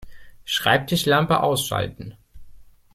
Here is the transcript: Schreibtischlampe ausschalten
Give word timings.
Schreibtischlampe 0.45 1.41
ausschalten 1.43 2.17